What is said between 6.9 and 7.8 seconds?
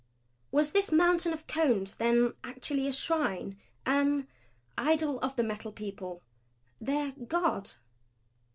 God?